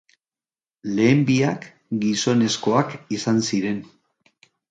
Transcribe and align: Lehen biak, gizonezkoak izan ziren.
Lehen 0.99 1.19
biak, 1.27 1.67
gizonezkoak 2.05 2.97
izan 3.19 3.45
ziren. 3.51 3.79